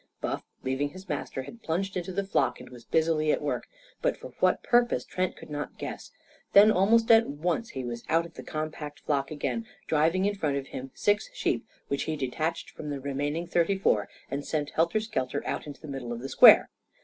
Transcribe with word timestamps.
Buff, 0.19 0.43
leaving 0.63 0.89
his 0.89 1.07
master, 1.07 1.43
had 1.43 1.61
plunged 1.61 1.95
into 1.95 2.11
the 2.11 2.23
flock 2.23 2.59
and 2.59 2.71
was 2.71 2.85
busily 2.85 3.31
at 3.31 3.39
work, 3.39 3.67
but 4.01 4.17
for 4.17 4.29
what 4.39 4.63
purpose 4.63 5.05
Trent 5.05 5.35
could 5.37 5.51
not 5.51 5.77
guess. 5.77 6.09
Then, 6.53 6.71
almost 6.71 7.11
at 7.11 7.27
once, 7.29 7.69
he 7.69 7.83
was 7.83 8.03
out 8.09 8.25
of 8.25 8.33
the 8.33 8.41
compact 8.41 9.01
flock 9.01 9.29
again, 9.29 9.67
driving 9.85 10.25
in 10.25 10.33
front 10.33 10.57
of 10.57 10.69
him 10.69 10.89
six 10.95 11.29
sheep, 11.35 11.67
which 11.87 12.05
he 12.05 12.15
detached 12.15 12.71
from 12.71 12.89
the 12.89 12.99
remaining 12.99 13.45
thirty 13.45 13.77
four, 13.77 14.09
and 14.31 14.43
sent 14.43 14.71
helter 14.71 14.99
skelter 15.01 15.45
out 15.45 15.67
into 15.67 15.79
the 15.79 15.87
middle 15.87 16.11
of 16.11 16.21
the 16.21 16.29
square. 16.29 16.71